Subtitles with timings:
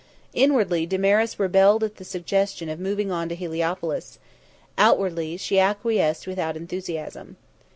[0.33, 4.17] Inwardly Damaris rebelled at the suggestion of moving on to Heliopolis;
[4.75, 7.37] outwardly she acquiesced without enthusiasm.